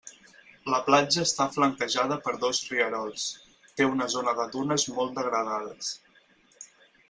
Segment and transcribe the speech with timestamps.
[0.73, 3.27] La platja està flanquejada per dos rierols,
[3.77, 5.97] té una zona de dunes molt degradades.